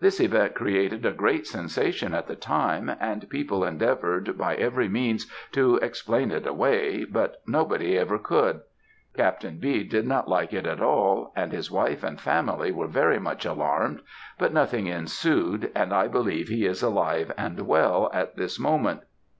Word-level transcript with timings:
"This 0.00 0.20
event 0.20 0.54
created 0.54 1.04
a 1.04 1.10
great 1.10 1.44
sensation 1.44 2.14
at 2.14 2.28
the 2.28 2.36
time; 2.36 2.88
and 3.00 3.28
people 3.28 3.64
endeavoured 3.64 4.38
by 4.38 4.54
every 4.54 4.88
means 4.88 5.26
to 5.50 5.74
explain 5.78 6.30
it 6.30 6.46
away, 6.46 7.04
but 7.04 7.42
nobody 7.48 7.98
ever 7.98 8.16
could. 8.16 8.60
Captain 9.16 9.58
B. 9.58 9.82
did 9.82 10.06
not 10.06 10.28
like 10.28 10.52
it 10.52 10.66
at 10.68 10.80
all; 10.80 11.32
and 11.34 11.50
his 11.50 11.68
wife 11.68 12.04
and 12.04 12.20
family 12.20 12.70
were 12.70 12.86
very 12.86 13.18
much 13.18 13.44
alarmed, 13.44 14.02
but 14.38 14.52
nothing 14.52 14.86
ensued, 14.86 15.72
and 15.74 15.92
I 15.92 16.06
believe 16.06 16.46
he 16.46 16.64
is 16.64 16.80
alive 16.80 17.32
and 17.36 17.60
well 17.66 18.08
at 18.14 18.36
this 18.36 18.60
moment." 18.60 19.00